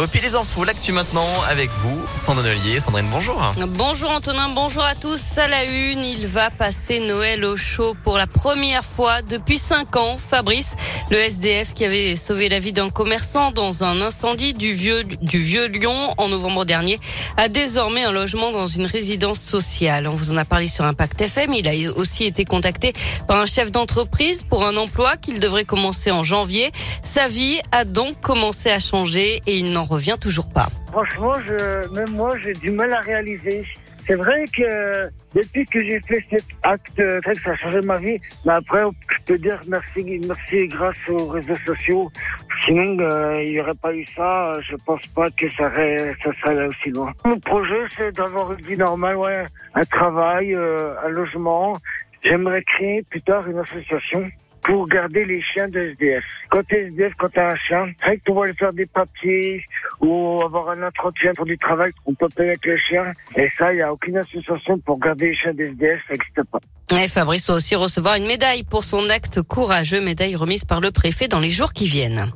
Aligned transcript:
météo. 0.00 0.06
Puis 0.06 0.20
les 0.20 0.34
infos, 0.34 0.64
l'actu 0.64 0.92
maintenant 0.92 1.28
avec 1.48 1.70
vous, 1.82 1.98
Sandrine 2.14 2.46
Ollier. 2.46 2.80
Sandrine, 2.80 3.08
bonjour. 3.10 3.40
Bonjour 3.68 4.10
Antonin, 4.10 4.48
bonjour 4.54 4.82
à 4.82 4.94
tous. 4.94 5.38
À 5.38 5.48
la 5.48 5.64
une, 5.64 6.04
il 6.04 6.26
va 6.26 6.50
passer 6.50 7.00
Noël 7.00 7.44
au 7.44 7.56
chaud 7.56 7.94
pour 8.04 8.18
la 8.18 8.26
première 8.26 8.84
fois 8.84 9.22
depuis 9.22 9.58
cinq 9.58 9.96
ans. 9.96 10.16
Fabrice, 10.18 10.74
le 11.10 11.16
SDF 11.16 11.74
qui 11.74 11.84
avait 11.84 12.16
sauvé 12.16 12.48
la 12.48 12.58
vie 12.58 12.72
d'un 12.72 12.90
commerçant 12.90 13.52
dans 13.52 13.84
un 13.84 14.00
incendie 14.00 14.52
du 14.52 14.72
vieux, 14.72 15.04
du 15.04 15.38
vieux 15.38 15.66
Lyon 15.66 16.14
en 16.18 16.28
novembre 16.28 16.64
dernier, 16.64 16.98
a 17.36 17.48
désormais 17.48 18.04
un 18.04 18.12
logement 18.12 18.52
dans 18.52 18.66
une 18.66 18.86
résidence 18.86 19.40
sociale. 19.40 20.08
On 20.08 20.14
vous 20.14 20.32
en 20.32 20.36
a 20.36 20.44
parlé 20.44 20.68
sur 20.68 20.84
Impact 20.84 21.20
FM. 21.20 21.54
Il 21.54 21.68
a 21.68 21.92
aussi 21.92 22.24
été 22.24 22.44
contacté 22.44 22.92
par 23.26 23.38
un 23.38 23.46
chef 23.46 23.70
d'entreprise 23.70 24.42
pour 24.42 24.66
un 24.66 24.76
emploi 24.76 25.16
qu'il 25.16 25.40
devrait 25.40 25.64
commencer 25.64 26.10
en 26.10 26.24
janvier. 26.24 26.70
Sa 27.02 27.28
vie 27.28 27.60
a 27.72 27.84
donc 27.84 28.20
commencé 28.20 28.70
à 28.70 28.78
changer 28.78 29.40
et 29.46 29.56
il 29.56 29.72
n'en 29.72 29.84
revient 29.90 30.16
toujours 30.20 30.48
pas. 30.48 30.68
Franchement, 30.92 31.34
même 31.92 32.10
moi, 32.12 32.36
j'ai 32.42 32.52
du 32.54 32.70
mal 32.70 32.92
à 32.92 33.00
réaliser. 33.00 33.64
C'est 34.06 34.16
vrai 34.16 34.44
que 34.56 35.08
depuis 35.34 35.64
que 35.66 35.82
j'ai 35.84 36.00
fait 36.00 36.24
cet 36.30 36.44
acte, 36.62 36.96
que 36.96 37.40
ça 37.44 37.50
a 37.50 37.56
changé 37.56 37.80
ma 37.82 37.98
vie. 37.98 38.18
Mais 38.44 38.54
après, 38.54 38.82
je 39.08 39.24
peux 39.26 39.38
dire 39.38 39.60
merci, 39.68 40.20
merci 40.26 40.66
grâce 40.68 40.96
aux 41.08 41.26
réseaux 41.26 41.56
sociaux. 41.66 42.10
Sinon, 42.64 42.98
euh, 43.00 43.42
il 43.42 43.52
n'y 43.52 43.60
aurait 43.60 43.74
pas 43.74 43.94
eu 43.94 44.04
ça. 44.16 44.54
Je 44.68 44.74
pense 44.84 45.06
pas 45.14 45.30
que 45.30 45.48
ça, 45.50 45.70
serait, 45.70 46.14
ça 46.24 46.30
serait 46.40 46.56
allé 46.56 46.66
aussi 46.68 46.90
loin. 46.90 47.12
Mon 47.24 47.38
projet, 47.38 47.84
c'est 47.96 48.12
d'avoir 48.16 48.52
une 48.52 48.60
vie 48.62 48.76
normale, 48.76 49.48
un 49.74 49.84
travail, 49.84 50.54
euh, 50.54 50.94
un 51.04 51.08
logement. 51.08 51.76
J'aimerais 52.24 52.62
créer 52.62 53.02
plus 53.02 53.22
tard 53.22 53.48
une 53.48 53.58
association 53.58 54.28
pour 54.62 54.86
garder 54.88 55.24
les 55.24 55.40
chiens 55.40 55.68
de 55.68 55.80
SDF. 55.80 56.24
Quand 56.50 56.66
t'es 56.66 56.86
SDF, 56.88 57.12
quand 57.18 57.32
t'as 57.32 57.52
un 57.52 57.56
chien, 57.56 57.86
c'est 58.04 58.16
que 58.18 58.24
tu 58.26 58.32
vas 58.32 58.42
aller 58.42 58.54
faire 58.54 58.72
des 58.72 58.86
papiers 58.86 59.62
ou 60.00 60.42
avoir 60.42 60.70
un 60.70 60.82
entretien 60.82 61.32
pour 61.34 61.44
du 61.44 61.56
travail, 61.58 61.92
on 62.06 62.14
peut 62.14 62.28
payer 62.34 62.50
avec 62.50 62.64
le 62.66 62.76
chien. 62.76 63.12
Et 63.36 63.48
ça, 63.58 63.72
il 63.72 63.76
n'y 63.76 63.82
a 63.82 63.92
aucune 63.92 64.16
association 64.16 64.78
pour 64.78 64.98
garder 64.98 65.28
les 65.28 65.36
chiens 65.36 65.54
de 65.54 65.64
SDF, 65.64 66.00
ça 66.06 66.14
n'existe 66.14 66.42
pas. 66.50 66.58
Et 66.98 67.06
Fabrice 67.06 67.48
va 67.48 67.54
aussi 67.54 67.76
recevoir 67.76 68.16
une 68.16 68.26
médaille 68.26 68.64
pour 68.64 68.84
son 68.84 69.08
acte 69.10 69.42
courageux, 69.42 70.00
médaille 70.00 70.34
remise 70.36 70.64
par 70.64 70.80
le 70.80 70.90
préfet 70.90 71.28
dans 71.28 71.38
les 71.38 71.50
jours 71.50 71.72
qui 71.72 71.86
viennent. 71.86 72.32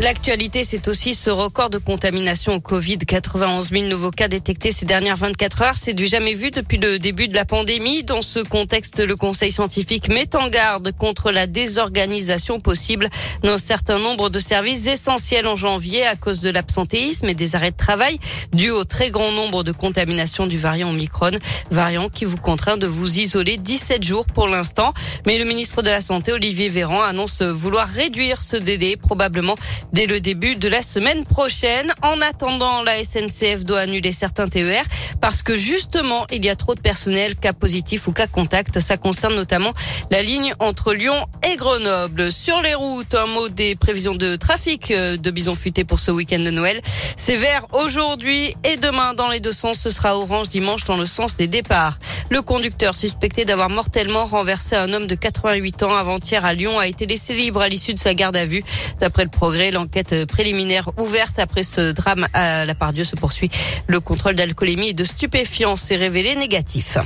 L'actualité, 0.00 0.62
c'est 0.62 0.86
aussi 0.86 1.12
ce 1.12 1.28
record 1.28 1.70
de 1.70 1.78
contamination 1.78 2.54
au 2.54 2.60
Covid. 2.60 2.98
91 2.98 3.70
000 3.70 3.86
nouveaux 3.86 4.12
cas 4.12 4.28
détectés 4.28 4.70
ces 4.70 4.86
dernières 4.86 5.16
24 5.16 5.62
heures. 5.62 5.76
C'est 5.76 5.92
du 5.92 6.06
jamais 6.06 6.34
vu 6.34 6.52
depuis 6.52 6.78
le 6.78 7.00
début 7.00 7.26
de 7.26 7.34
la 7.34 7.44
pandémie. 7.44 8.04
Dans 8.04 8.22
ce 8.22 8.38
contexte, 8.38 9.00
le 9.00 9.16
Conseil 9.16 9.50
scientifique 9.50 10.08
met 10.08 10.36
en 10.36 10.50
garde 10.50 10.92
contre 10.96 11.32
la 11.32 11.48
désorganisation 11.48 12.60
possible 12.60 13.10
d'un 13.42 13.58
certain 13.58 13.98
nombre 13.98 14.28
de 14.28 14.38
services 14.38 14.86
essentiels 14.86 15.48
en 15.48 15.56
janvier 15.56 16.06
à 16.06 16.14
cause 16.14 16.38
de 16.38 16.50
l'absentéisme 16.50 17.28
et 17.28 17.34
des 17.34 17.56
arrêts 17.56 17.72
de 17.72 17.76
travail 17.76 18.20
dû 18.52 18.70
au 18.70 18.84
très 18.84 19.10
grand 19.10 19.32
nombre 19.32 19.64
de 19.64 19.72
contaminations 19.72 20.46
du 20.46 20.58
variant 20.58 20.90
Omicron, 20.90 21.32
variant 21.72 22.08
qui 22.08 22.24
vous 22.24 22.36
contraint 22.36 22.76
de 22.76 22.86
vous 22.86 23.18
isoler 23.18 23.56
17 23.56 24.04
jours 24.04 24.26
pour 24.26 24.46
l'instant. 24.46 24.94
Mais 25.26 25.38
le 25.38 25.44
ministre 25.44 25.82
de 25.82 25.90
la 25.90 26.00
Santé, 26.00 26.30
Olivier 26.32 26.68
Véran, 26.68 27.02
annonce 27.02 27.42
vouloir 27.42 27.88
réduire 27.88 28.42
ce 28.42 28.56
délai 28.56 28.96
probablement 28.96 29.56
dès 29.92 30.06
le 30.06 30.20
début 30.20 30.56
de 30.56 30.68
la 30.68 30.82
semaine 30.82 31.24
prochaine. 31.24 31.92
En 32.02 32.20
attendant, 32.20 32.82
la 32.82 33.02
SNCF 33.02 33.64
doit 33.64 33.80
annuler 33.80 34.12
certains 34.12 34.48
TER 34.48 34.82
parce 35.20 35.42
que 35.42 35.56
justement, 35.56 36.26
il 36.30 36.44
y 36.44 36.50
a 36.50 36.56
trop 36.56 36.74
de 36.74 36.80
personnel 36.80 37.36
cas 37.36 37.52
positif 37.52 38.06
ou 38.08 38.12
cas 38.12 38.26
contact. 38.26 38.80
Ça 38.80 38.96
concerne 38.96 39.34
notamment 39.34 39.72
la 40.10 40.22
ligne 40.22 40.54
entre 40.58 40.94
Lyon 40.94 41.26
et 41.50 41.56
Grenoble. 41.56 42.32
Sur 42.32 42.62
les 42.62 42.74
routes, 42.74 43.14
un 43.14 43.26
mot 43.26 43.48
des 43.48 43.74
prévisions 43.74 44.14
de 44.14 44.36
trafic 44.36 44.90
euh, 44.90 45.16
de 45.16 45.30
Bison 45.30 45.54
Futé 45.54 45.84
pour 45.84 46.00
ce 46.00 46.10
week-end 46.10 46.40
de 46.40 46.50
Noël. 46.50 46.80
C'est 47.16 47.36
vert 47.36 47.66
aujourd'hui 47.72 48.54
et 48.64 48.76
demain 48.76 49.14
dans 49.14 49.28
les 49.28 49.40
deux 49.40 49.52
sens. 49.52 49.78
Ce 49.78 49.90
sera 49.90 50.16
orange 50.16 50.48
dimanche 50.48 50.84
dans 50.84 50.96
le 50.96 51.06
sens 51.06 51.36
des 51.36 51.46
départs. 51.46 51.98
Le 52.30 52.42
conducteur 52.42 52.94
suspecté 52.94 53.44
d'avoir 53.44 53.70
mortellement 53.70 54.26
renversé 54.26 54.76
un 54.76 54.92
homme 54.92 55.06
de 55.06 55.14
88 55.14 55.82
ans 55.82 55.96
avant-hier 55.96 56.44
à 56.44 56.52
Lyon 56.52 56.78
a 56.78 56.86
été 56.86 57.06
laissé 57.06 57.34
libre 57.34 57.62
à 57.62 57.68
l'issue 57.68 57.94
de 57.94 57.98
sa 57.98 58.14
garde 58.14 58.36
à 58.36 58.44
vue. 58.44 58.62
D'après 59.00 59.24
le 59.24 59.30
progrès, 59.30 59.70
l'enquête 59.70 60.26
préliminaire 60.26 60.90
ouverte 60.98 61.38
après 61.38 61.62
ce 61.62 61.92
drame 61.92 62.26
à 62.34 62.64
la 62.64 62.74
part 62.74 62.92
Dieu 62.92 63.04
se 63.04 63.16
poursuit. 63.16 63.50
Le 63.86 64.00
contrôle 64.00 64.34
d'alcoolémie 64.34 64.90
et 64.90 64.94
de 64.94 65.04
stupéfiants 65.04 65.76
s'est 65.76 65.96
révélé 65.96 66.34
négatif. 66.36 66.98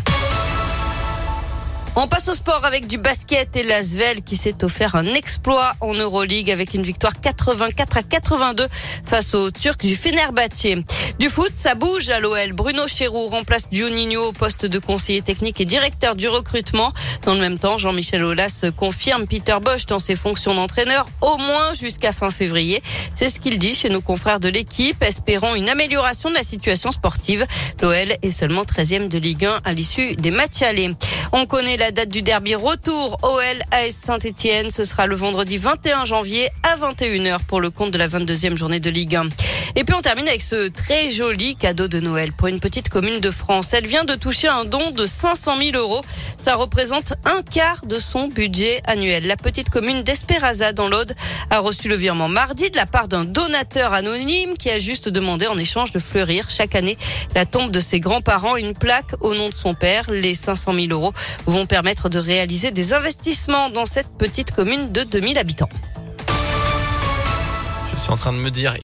On 1.94 2.08
passe 2.08 2.26
au 2.28 2.32
sport 2.32 2.64
avec 2.64 2.86
du 2.86 2.96
basket 2.96 3.54
et 3.54 3.62
l'Asvel 3.62 4.22
qui 4.22 4.36
s'est 4.36 4.64
offert 4.64 4.94
un 4.94 5.04
exploit 5.08 5.74
en 5.82 5.92
Euroleague 5.92 6.50
avec 6.50 6.72
une 6.72 6.82
victoire 6.82 7.20
84 7.20 7.98
à 7.98 8.02
82 8.02 8.66
face 9.04 9.34
aux 9.34 9.50
Turcs 9.50 9.76
du 9.76 9.94
Fenerbahçe. 9.94 10.78
Du 11.18 11.28
foot, 11.28 11.50
ça 11.54 11.74
bouge 11.74 12.08
à 12.08 12.18
l'OL. 12.18 12.54
Bruno 12.54 12.88
Chéroux 12.88 13.26
remplace 13.26 13.68
Juninho 13.70 14.28
au 14.28 14.32
poste 14.32 14.64
de 14.64 14.78
conseiller 14.78 15.20
technique 15.20 15.60
et 15.60 15.66
directeur 15.66 16.16
du 16.16 16.28
recrutement. 16.28 16.94
Dans 17.26 17.34
le 17.34 17.40
même 17.40 17.58
temps, 17.58 17.76
Jean-Michel 17.76 18.24
Aulas 18.24 18.64
confirme 18.74 19.26
Peter 19.26 19.58
Bosch 19.60 19.84
dans 19.84 20.00
ses 20.00 20.16
fonctions 20.16 20.54
d'entraîneur 20.54 21.06
au 21.20 21.36
moins 21.36 21.74
jusqu'à 21.74 22.12
fin 22.12 22.30
février. 22.30 22.82
C'est 23.12 23.28
ce 23.28 23.38
qu'il 23.38 23.58
dit 23.58 23.74
chez 23.74 23.90
nos 23.90 24.00
confrères 24.00 24.40
de 24.40 24.48
l'équipe, 24.48 25.02
espérant 25.02 25.54
une 25.54 25.68
amélioration 25.68 26.30
de 26.30 26.36
la 26.36 26.42
situation 26.42 26.90
sportive. 26.90 27.46
L'OL 27.82 28.14
est 28.22 28.30
seulement 28.30 28.62
13e 28.62 29.08
de 29.08 29.18
Ligue 29.18 29.44
1 29.44 29.60
à 29.62 29.72
l'issue 29.74 30.16
des 30.16 30.30
matchs 30.30 30.62
allés. 30.62 30.90
On 31.34 31.46
connaît 31.46 31.78
la 31.78 31.92
date 31.92 32.10
du 32.10 32.20
derby 32.20 32.54
retour 32.54 33.18
OL 33.22 33.42
AS 33.70 33.92
Saint-Etienne. 33.92 34.70
Ce 34.70 34.84
sera 34.84 35.06
le 35.06 35.16
vendredi 35.16 35.56
21 35.56 36.04
janvier 36.04 36.46
à 36.62 36.76
21h 36.76 37.38
pour 37.46 37.62
le 37.62 37.70
compte 37.70 37.90
de 37.90 37.96
la 37.96 38.06
22e 38.06 38.54
journée 38.54 38.80
de 38.80 38.90
Ligue 38.90 39.16
1. 39.16 39.28
Et 39.74 39.84
puis 39.84 39.94
on 39.94 40.02
termine 40.02 40.28
avec 40.28 40.42
ce 40.42 40.68
très 40.68 41.08
joli 41.08 41.56
cadeau 41.56 41.88
de 41.88 42.00
Noël 42.00 42.32
pour 42.32 42.48
une 42.48 42.60
petite 42.60 42.90
commune 42.90 43.20
de 43.20 43.30
France. 43.30 43.72
Elle 43.72 43.86
vient 43.86 44.04
de 44.04 44.14
toucher 44.14 44.48
un 44.48 44.66
don 44.66 44.90
de 44.90 45.06
500 45.06 45.56
000 45.56 45.76
euros. 45.76 46.02
Ça 46.36 46.54
représente 46.54 47.14
un 47.24 47.40
quart 47.40 47.86
de 47.86 47.98
son 47.98 48.28
budget 48.28 48.82
annuel. 48.84 49.26
La 49.26 49.38
petite 49.38 49.70
commune 49.70 50.02
d'Esperaza 50.02 50.74
dans 50.74 50.88
l'Aude 50.88 51.14
a 51.48 51.60
reçu 51.60 51.88
le 51.88 51.96
virement 51.96 52.28
mardi 52.28 52.70
de 52.70 52.76
la 52.76 52.84
part 52.84 53.08
d'un 53.08 53.24
donateur 53.24 53.94
anonyme 53.94 54.58
qui 54.58 54.68
a 54.68 54.78
juste 54.78 55.08
demandé 55.08 55.46
en 55.46 55.56
échange 55.56 55.92
de 55.92 55.98
fleurir 55.98 56.50
chaque 56.50 56.74
année 56.74 56.98
la 57.34 57.46
tombe 57.46 57.70
de 57.70 57.80
ses 57.80 58.00
grands-parents. 58.00 58.56
Une 58.56 58.74
plaque 58.74 59.14
au 59.20 59.34
nom 59.34 59.48
de 59.48 59.54
son 59.54 59.72
père. 59.72 60.10
Les 60.10 60.34
500 60.34 60.74
000 60.74 60.86
euros 60.90 61.14
vont 61.46 61.66
permettre 61.66 62.08
de 62.08 62.18
réaliser 62.18 62.70
des 62.70 62.92
investissements 62.92 63.70
dans 63.70 63.86
cette 63.86 64.08
petite 64.18 64.52
commune 64.52 64.92
de 64.92 65.02
2000 65.02 65.38
habitants. 65.38 65.68
Je 67.92 68.00
suis 68.00 68.10
en 68.10 68.16
train 68.16 68.32
de 68.32 68.38
me 68.38 68.50
dire, 68.50 68.74